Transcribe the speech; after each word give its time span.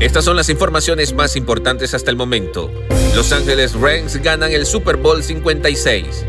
Estas 0.00 0.24
son 0.24 0.36
las 0.36 0.48
informaciones 0.48 1.14
más 1.14 1.36
importantes 1.36 1.94
hasta 1.94 2.10
el 2.10 2.16
momento. 2.16 2.70
Los 3.14 3.32
Ángeles 3.32 3.74
Rams 3.74 4.16
ganan 4.16 4.50
el 4.50 4.66
Super 4.66 4.96
Bowl 4.96 5.22
56. 5.22 6.24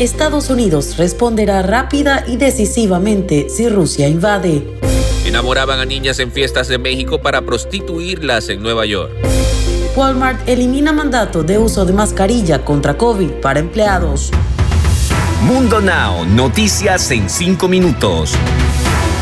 Estados 0.00 0.50
Unidos 0.50 0.96
responderá 0.96 1.62
rápida 1.62 2.24
y 2.26 2.36
decisivamente 2.36 3.48
si 3.48 3.68
Rusia 3.68 4.08
invade. 4.08 4.66
Enamoraban 5.24 5.78
a 5.78 5.84
niñas 5.84 6.18
en 6.18 6.32
fiestas 6.32 6.66
de 6.68 6.78
México 6.78 7.20
para 7.20 7.42
prostituirlas 7.42 8.48
en 8.48 8.62
Nueva 8.62 8.86
York. 8.86 9.12
Walmart 9.94 10.48
elimina 10.48 10.92
mandato 10.92 11.42
de 11.42 11.58
uso 11.58 11.84
de 11.84 11.92
mascarilla 11.92 12.64
contra 12.64 12.96
COVID 12.96 13.30
para 13.42 13.60
empleados. 13.60 14.30
Mundo 15.42 15.80
Now, 15.80 16.24
noticias 16.26 17.10
en 17.10 17.30
5 17.30 17.68
minutos. 17.68 18.34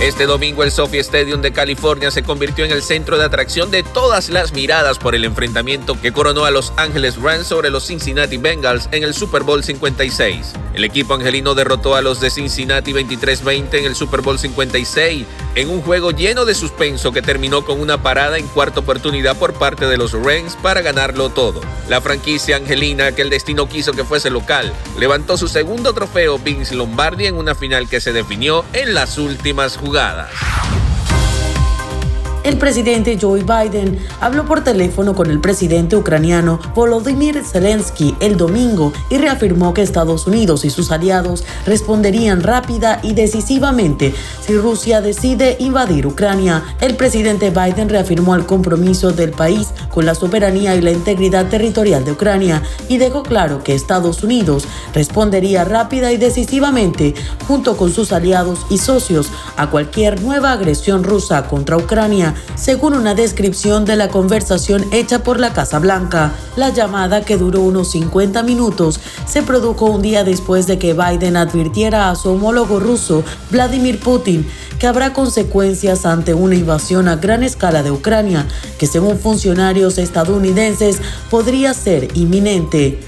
Este 0.00 0.24
domingo 0.24 0.64
el 0.64 0.70
Sophie 0.70 1.00
Stadium 1.00 1.42
de 1.42 1.52
California 1.52 2.10
se 2.10 2.22
convirtió 2.22 2.64
en 2.64 2.70
el 2.70 2.82
centro 2.82 3.18
de 3.18 3.24
atracción 3.26 3.70
de 3.70 3.82
todas 3.82 4.30
las 4.30 4.54
miradas 4.54 4.98
por 4.98 5.14
el 5.14 5.26
enfrentamiento 5.26 6.00
que 6.00 6.10
coronó 6.10 6.46
a 6.46 6.50
Los 6.50 6.72
Ángeles 6.78 7.20
Rams 7.20 7.48
sobre 7.48 7.68
los 7.68 7.86
Cincinnati 7.86 8.38
Bengals 8.38 8.88
en 8.92 9.02
el 9.04 9.12
Super 9.12 9.42
Bowl 9.42 9.62
56. 9.62 10.54
El 10.72 10.84
equipo 10.84 11.12
angelino 11.12 11.54
derrotó 11.54 11.96
a 11.96 12.00
los 12.00 12.18
de 12.18 12.30
Cincinnati 12.30 12.94
23-20 12.94 13.74
en 13.74 13.84
el 13.84 13.94
Super 13.94 14.22
Bowl 14.22 14.38
56 14.38 15.26
en 15.54 15.68
un 15.68 15.82
juego 15.82 16.12
lleno 16.12 16.46
de 16.46 16.54
suspenso 16.54 17.12
que 17.12 17.20
terminó 17.20 17.66
con 17.66 17.78
una 17.78 18.02
parada 18.02 18.38
en 18.38 18.46
cuarta 18.46 18.80
oportunidad 18.80 19.36
por 19.36 19.52
parte 19.52 19.84
de 19.84 19.98
los 19.98 20.12
Rams 20.12 20.56
para 20.62 20.80
ganarlo 20.80 21.28
todo. 21.28 21.60
La 21.90 22.00
franquicia 22.00 22.56
angelina, 22.56 23.12
que 23.12 23.20
el 23.20 23.28
destino 23.28 23.68
quiso 23.68 23.92
que 23.92 24.04
fuese 24.04 24.30
local, 24.30 24.72
levantó 24.98 25.36
su 25.36 25.48
segundo 25.48 25.92
trofeo 25.92 26.38
Vince 26.38 26.74
Lombardi 26.74 27.26
en 27.26 27.36
una 27.36 27.54
final 27.54 27.86
que 27.86 28.00
se 28.00 28.14
definió 28.14 28.64
en 28.72 28.94
las 28.94 29.18
últimas 29.18 29.76
jugadas 29.76 29.89
jugadas. 29.90 30.79
El 32.42 32.56
presidente 32.56 33.18
Joe 33.20 33.44
Biden 33.44 33.98
habló 34.18 34.46
por 34.46 34.64
teléfono 34.64 35.14
con 35.14 35.30
el 35.30 35.40
presidente 35.40 35.94
ucraniano 35.94 36.58
Volodymyr 36.74 37.44
Zelensky 37.44 38.16
el 38.18 38.38
domingo 38.38 38.94
y 39.10 39.18
reafirmó 39.18 39.74
que 39.74 39.82
Estados 39.82 40.26
Unidos 40.26 40.64
y 40.64 40.70
sus 40.70 40.90
aliados 40.90 41.44
responderían 41.66 42.42
rápida 42.42 42.98
y 43.02 43.12
decisivamente 43.12 44.14
si 44.40 44.56
Rusia 44.56 45.02
decide 45.02 45.56
invadir 45.60 46.06
Ucrania. 46.06 46.64
El 46.80 46.96
presidente 46.96 47.50
Biden 47.50 47.90
reafirmó 47.90 48.34
el 48.34 48.46
compromiso 48.46 49.12
del 49.12 49.32
país 49.32 49.68
con 49.90 50.06
la 50.06 50.14
soberanía 50.14 50.74
y 50.76 50.80
la 50.80 50.92
integridad 50.92 51.46
territorial 51.48 52.06
de 52.06 52.12
Ucrania 52.12 52.62
y 52.88 52.96
dejó 52.96 53.22
claro 53.22 53.62
que 53.62 53.74
Estados 53.74 54.22
Unidos 54.22 54.66
respondería 54.94 55.66
rápida 55.66 56.10
y 56.10 56.16
decisivamente 56.16 57.14
junto 57.46 57.76
con 57.76 57.92
sus 57.92 58.12
aliados 58.12 58.60
y 58.70 58.78
socios 58.78 59.30
a 59.58 59.68
cualquier 59.68 60.22
nueva 60.22 60.52
agresión 60.52 61.04
rusa 61.04 61.46
contra 61.46 61.76
Ucrania 61.76 62.29
según 62.54 62.94
una 62.94 63.14
descripción 63.14 63.84
de 63.84 63.96
la 63.96 64.08
conversación 64.08 64.84
hecha 64.92 65.22
por 65.22 65.40
la 65.40 65.52
Casa 65.52 65.78
Blanca. 65.78 66.32
La 66.56 66.70
llamada, 66.70 67.22
que 67.22 67.36
duró 67.36 67.60
unos 67.60 67.90
50 67.92 68.42
minutos, 68.42 69.00
se 69.26 69.42
produjo 69.42 69.86
un 69.86 70.02
día 70.02 70.24
después 70.24 70.66
de 70.66 70.78
que 70.78 70.94
Biden 70.94 71.36
advirtiera 71.36 72.10
a 72.10 72.16
su 72.16 72.30
homólogo 72.30 72.80
ruso, 72.80 73.24
Vladimir 73.50 74.00
Putin, 74.00 74.46
que 74.78 74.86
habrá 74.86 75.12
consecuencias 75.12 76.06
ante 76.06 76.34
una 76.34 76.54
invasión 76.54 77.08
a 77.08 77.16
gran 77.16 77.42
escala 77.42 77.82
de 77.82 77.90
Ucrania, 77.90 78.46
que 78.78 78.86
según 78.86 79.18
funcionarios 79.18 79.98
estadounidenses 79.98 80.98
podría 81.30 81.74
ser 81.74 82.08
inminente. 82.16 82.98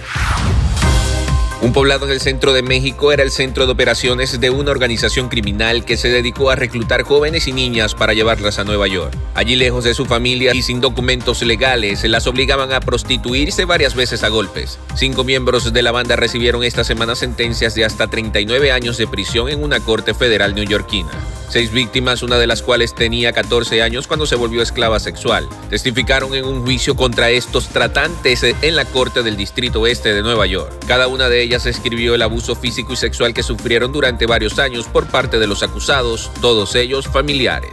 Un 1.62 1.72
poblado 1.72 2.06
en 2.06 2.10
el 2.10 2.20
centro 2.20 2.52
de 2.52 2.62
México 2.62 3.12
era 3.12 3.22
el 3.22 3.30
centro 3.30 3.66
de 3.66 3.72
operaciones 3.72 4.40
de 4.40 4.50
una 4.50 4.72
organización 4.72 5.28
criminal 5.28 5.84
que 5.84 5.96
se 5.96 6.08
dedicó 6.08 6.50
a 6.50 6.56
reclutar 6.56 7.04
jóvenes 7.04 7.46
y 7.46 7.52
niñas 7.52 7.94
para 7.94 8.14
llevarlas 8.14 8.58
a 8.58 8.64
Nueva 8.64 8.88
York. 8.88 9.16
Allí 9.34 9.54
lejos 9.54 9.84
de 9.84 9.94
su 9.94 10.04
familia 10.04 10.52
y 10.54 10.62
sin 10.62 10.80
documentos 10.80 11.40
legales, 11.42 12.02
las 12.02 12.26
obligaban 12.26 12.72
a 12.72 12.80
prostituirse 12.80 13.64
varias 13.64 13.94
veces 13.94 14.24
a 14.24 14.28
golpes. 14.28 14.80
Cinco 14.96 15.22
miembros 15.22 15.72
de 15.72 15.82
la 15.82 15.92
banda 15.92 16.16
recibieron 16.16 16.64
esta 16.64 16.82
semana 16.82 17.14
sentencias 17.14 17.76
de 17.76 17.84
hasta 17.84 18.08
39 18.08 18.72
años 18.72 18.98
de 18.98 19.06
prisión 19.06 19.48
en 19.48 19.62
una 19.62 19.78
corte 19.78 20.14
federal 20.14 20.56
neoyorquina. 20.56 21.12
Seis 21.52 21.70
víctimas, 21.70 22.22
una 22.22 22.38
de 22.38 22.46
las 22.46 22.62
cuales 22.62 22.94
tenía 22.94 23.30
14 23.34 23.82
años 23.82 24.06
cuando 24.06 24.24
se 24.24 24.36
volvió 24.36 24.62
esclava 24.62 24.98
sexual, 24.98 25.46
testificaron 25.68 26.34
en 26.34 26.46
un 26.46 26.62
juicio 26.62 26.96
contra 26.96 27.28
estos 27.28 27.68
tratantes 27.68 28.42
en 28.42 28.74
la 28.74 28.86
Corte 28.86 29.22
del 29.22 29.36
Distrito 29.36 29.86
Este 29.86 30.14
de 30.14 30.22
Nueva 30.22 30.46
York. 30.46 30.72
Cada 30.88 31.08
una 31.08 31.28
de 31.28 31.42
ellas 31.42 31.66
escribió 31.66 32.14
el 32.14 32.22
abuso 32.22 32.54
físico 32.54 32.94
y 32.94 32.96
sexual 32.96 33.34
que 33.34 33.42
sufrieron 33.42 33.92
durante 33.92 34.24
varios 34.24 34.58
años 34.58 34.86
por 34.86 35.08
parte 35.08 35.38
de 35.38 35.46
los 35.46 35.62
acusados, 35.62 36.30
todos 36.40 36.74
ellos 36.74 37.06
familiares. 37.06 37.72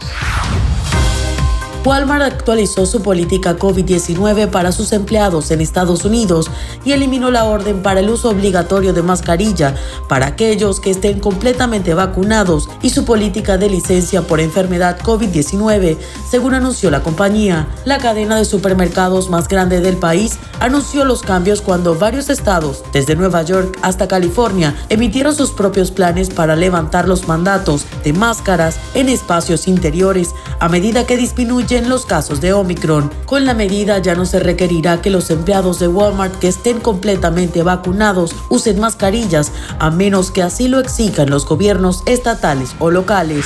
Walmart 1.85 2.23
actualizó 2.23 2.85
su 2.85 3.01
política 3.01 3.57
COVID-19 3.57 4.49
para 4.49 4.73
sus 4.73 4.91
empleados 4.91 5.49
en 5.49 5.61
Estados 5.61 6.03
Unidos 6.03 6.51
y 6.83 6.91
eliminó 6.91 7.31
la 7.31 7.45
orden 7.45 7.81
para 7.81 8.01
el 8.01 8.09
uso 8.09 8.29
obligatorio 8.29 8.91
de 8.91 9.01
mascarilla 9.01 9.75
para 10.09 10.27
aquellos 10.27 10.81
que 10.81 10.91
estén 10.91 11.19
completamente 11.19 11.93
vacunados 11.93 12.69
y 12.81 12.89
su 12.89 13.05
política 13.05 13.57
de 13.57 13.69
licencia 13.69 14.21
por 14.21 14.41
enfermedad 14.41 14.99
COVID-19, 14.99 15.97
según 16.29 16.53
anunció 16.53 16.91
la 16.91 17.01
compañía. 17.01 17.67
La 17.85 17.97
cadena 17.97 18.35
de 18.35 18.45
supermercados 18.45 19.29
más 19.29 19.47
grande 19.47 19.79
del 19.79 19.95
país 19.95 20.37
anunció 20.59 21.05
los 21.05 21.21
cambios 21.21 21.61
cuando 21.61 21.95
varios 21.95 22.29
estados, 22.29 22.83
desde 22.91 23.15
Nueva 23.15 23.43
York 23.43 23.79
hasta 23.81 24.07
California, 24.09 24.75
emitieron 24.89 25.33
sus 25.33 25.51
propios 25.51 25.91
planes 25.91 26.29
para 26.29 26.57
levantar 26.57 27.07
los 27.07 27.27
mandatos 27.27 27.85
de 28.03 28.11
máscaras 28.11 28.77
en 28.93 29.07
espacios 29.07 29.67
interiores 29.67 30.35
a 30.59 30.67
medida 30.67 31.07
que 31.07 31.15
disminuye 31.15 31.68
en 31.77 31.89
los 31.89 32.05
casos 32.05 32.41
de 32.41 32.53
Omicron. 32.53 33.11
Con 33.25 33.45
la 33.45 33.53
medida 33.53 33.99
ya 33.99 34.15
no 34.15 34.25
se 34.25 34.39
requerirá 34.39 35.01
que 35.01 35.09
los 35.09 35.29
empleados 35.29 35.79
de 35.79 35.87
Walmart 35.87 36.37
que 36.39 36.47
estén 36.47 36.79
completamente 36.79 37.63
vacunados 37.63 38.35
usen 38.49 38.79
mascarillas, 38.79 39.51
a 39.79 39.91
menos 39.91 40.31
que 40.31 40.41
así 40.41 40.67
lo 40.67 40.79
exijan 40.79 41.29
los 41.29 41.45
gobiernos 41.45 42.03
estatales 42.05 42.75
o 42.79 42.89
locales. 42.89 43.45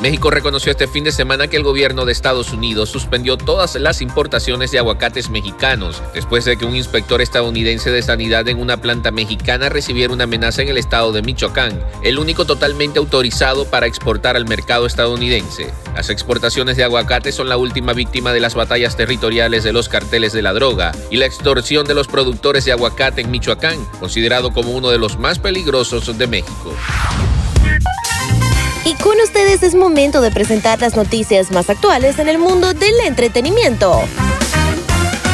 México 0.00 0.30
reconoció 0.30 0.72
este 0.72 0.88
fin 0.88 1.04
de 1.04 1.12
semana 1.12 1.48
que 1.48 1.58
el 1.58 1.62
gobierno 1.62 2.06
de 2.06 2.12
Estados 2.12 2.54
Unidos 2.54 2.88
suspendió 2.88 3.36
todas 3.36 3.74
las 3.74 4.00
importaciones 4.00 4.70
de 4.70 4.78
aguacates 4.78 5.28
mexicanos 5.28 6.02
después 6.14 6.46
de 6.46 6.56
que 6.56 6.64
un 6.64 6.74
inspector 6.74 7.20
estadounidense 7.20 7.90
de 7.90 8.00
sanidad 8.00 8.48
en 8.48 8.58
una 8.58 8.78
planta 8.78 9.10
mexicana 9.10 9.68
recibiera 9.68 10.14
una 10.14 10.24
amenaza 10.24 10.62
en 10.62 10.68
el 10.68 10.78
estado 10.78 11.12
de 11.12 11.20
Michoacán, 11.20 11.78
el 12.02 12.18
único 12.18 12.46
totalmente 12.46 12.98
autorizado 12.98 13.66
para 13.66 13.86
exportar 13.86 14.36
al 14.36 14.48
mercado 14.48 14.86
estadounidense. 14.86 15.70
Las 15.94 16.08
exportaciones 16.08 16.78
de 16.78 16.84
aguacates 16.84 17.34
son 17.34 17.50
la 17.50 17.58
última 17.58 17.92
víctima 17.92 18.32
de 18.32 18.40
las 18.40 18.54
batallas 18.54 18.96
territoriales 18.96 19.64
de 19.64 19.74
los 19.74 19.90
carteles 19.90 20.32
de 20.32 20.40
la 20.40 20.54
droga 20.54 20.92
y 21.10 21.18
la 21.18 21.26
extorsión 21.26 21.84
de 21.84 21.94
los 21.94 22.08
productores 22.08 22.64
de 22.64 22.72
aguacate 22.72 23.20
en 23.20 23.30
Michoacán, 23.30 23.84
considerado 23.98 24.50
como 24.50 24.70
uno 24.70 24.88
de 24.88 24.98
los 24.98 25.18
más 25.18 25.38
peligrosos 25.38 26.16
de 26.16 26.26
México. 26.26 26.74
Y 28.84 28.94
con 28.94 29.20
ustedes 29.20 29.62
es 29.62 29.74
momento 29.74 30.20
de 30.20 30.30
presentar 30.30 30.80
las 30.80 30.96
noticias 30.96 31.50
más 31.50 31.68
actuales 31.68 32.18
en 32.18 32.28
el 32.28 32.38
mundo 32.38 32.72
del 32.72 32.98
entretenimiento. 33.06 34.00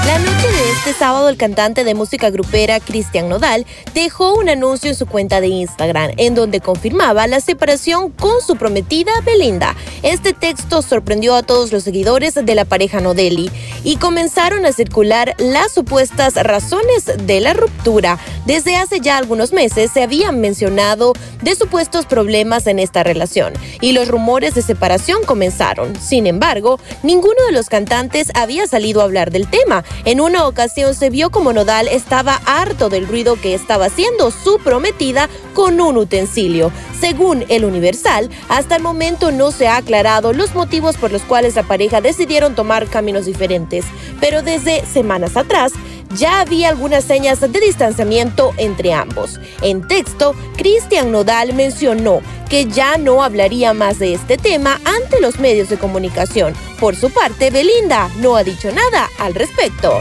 La 0.06 0.20
noche 0.20 0.46
de 0.52 0.70
este 0.70 0.92
sábado, 0.92 1.28
el 1.28 1.36
cantante 1.36 1.82
de 1.82 1.96
música 1.96 2.30
grupera 2.30 2.78
Cristian 2.78 3.28
Nodal 3.28 3.66
dejó 3.92 4.34
un 4.34 4.48
anuncio 4.48 4.88
en 4.88 4.94
su 4.94 5.06
cuenta 5.06 5.40
de 5.40 5.48
Instagram 5.48 6.12
en 6.16 6.36
donde 6.36 6.60
confirmaba 6.60 7.26
la 7.26 7.40
separación 7.40 8.12
con 8.12 8.40
su 8.40 8.54
prometida 8.54 9.10
Belinda. 9.24 9.74
Este 10.04 10.32
texto 10.32 10.80
sorprendió 10.80 11.34
a 11.34 11.42
todos 11.42 11.72
los 11.72 11.82
seguidores 11.82 12.34
de 12.34 12.54
la 12.54 12.64
pareja 12.64 13.00
Nodelli 13.00 13.50
y 13.82 13.96
comenzaron 13.96 14.64
a 14.64 14.70
circular 14.70 15.34
las 15.38 15.72
supuestas 15.72 16.34
razones 16.34 17.10
de 17.24 17.40
la 17.40 17.52
ruptura. 17.54 18.20
Desde 18.44 18.76
hace 18.76 19.00
ya 19.00 19.16
algunos 19.16 19.52
meses 19.52 19.90
se 19.90 20.04
habían 20.04 20.40
mencionado 20.40 21.14
de 21.42 21.56
supuestos 21.56 22.06
problemas 22.06 22.68
en 22.68 22.78
esta 22.78 23.02
relación 23.02 23.54
y 23.80 23.90
los 23.90 24.06
rumores 24.06 24.54
de 24.54 24.62
separación 24.62 25.24
comenzaron. 25.24 26.00
Sin 26.00 26.28
embargo, 26.28 26.78
ninguno 27.02 27.44
de 27.46 27.52
los 27.52 27.68
cantantes 27.68 28.30
había 28.34 28.68
salido 28.68 29.00
a 29.00 29.04
hablar 29.04 29.32
del 29.32 29.48
tema 29.48 29.84
en 30.04 30.20
una 30.20 30.46
ocasión 30.46 30.94
se 30.94 31.10
vio 31.10 31.30
como 31.30 31.52
Nodal 31.52 31.88
estaba 31.88 32.40
harto 32.44 32.88
del 32.88 33.06
ruido 33.06 33.36
que 33.40 33.54
estaba 33.54 33.86
haciendo 33.86 34.30
su 34.30 34.58
prometida 34.58 35.28
con 35.54 35.80
un 35.80 35.96
utensilio. 35.96 36.70
Según 37.00 37.44
el 37.48 37.64
Universal, 37.64 38.30
hasta 38.48 38.76
el 38.76 38.82
momento 38.82 39.32
no 39.32 39.50
se 39.50 39.68
ha 39.68 39.76
aclarado 39.76 40.32
los 40.32 40.54
motivos 40.54 40.96
por 40.96 41.12
los 41.12 41.22
cuales 41.22 41.56
la 41.56 41.62
pareja 41.62 42.00
decidieron 42.00 42.54
tomar 42.54 42.86
caminos 42.86 43.26
diferentes, 43.26 43.84
pero 44.20 44.42
desde 44.42 44.84
semanas 44.86 45.36
atrás 45.36 45.72
ya 46.14 46.40
había 46.40 46.68
algunas 46.68 47.04
señas 47.04 47.40
de 47.40 47.60
distanciamiento 47.60 48.52
entre 48.56 48.92
ambos. 48.92 49.40
En 49.62 49.86
texto, 49.86 50.34
Cristian 50.56 51.10
Nodal 51.12 51.52
mencionó 51.54 52.20
que 52.48 52.66
ya 52.66 52.98
no 52.98 53.22
hablaría 53.22 53.74
más 53.74 53.98
de 53.98 54.14
este 54.14 54.36
tema 54.36 54.80
ante 54.84 55.20
los 55.20 55.38
medios 55.38 55.68
de 55.68 55.78
comunicación. 55.78 56.54
Por 56.80 56.96
su 56.96 57.10
parte, 57.10 57.50
Belinda 57.50 58.10
no 58.20 58.36
ha 58.36 58.44
dicho 58.44 58.70
nada 58.72 59.10
al 59.18 59.34
respecto. 59.34 60.00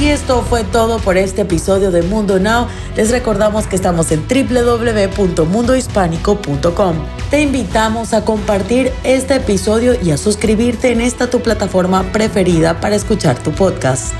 Y 0.00 0.06
esto 0.06 0.42
fue 0.42 0.62
todo 0.62 1.00
por 1.00 1.16
este 1.16 1.42
episodio 1.42 1.90
de 1.90 2.02
Mundo 2.02 2.38
Now. 2.38 2.68
Les 2.94 3.10
recordamos 3.10 3.66
que 3.66 3.74
estamos 3.74 4.12
en 4.12 4.24
www.mundohispánico.com. 4.28 6.96
Te 7.30 7.42
invitamos 7.42 8.14
a 8.14 8.24
compartir 8.24 8.92
este 9.02 9.34
episodio 9.36 10.00
y 10.00 10.12
a 10.12 10.16
suscribirte 10.16 10.92
en 10.92 11.00
esta 11.00 11.28
tu 11.28 11.40
plataforma 11.40 12.04
preferida 12.12 12.80
para 12.80 12.94
escuchar 12.94 13.42
tu 13.42 13.50
podcast. 13.50 14.12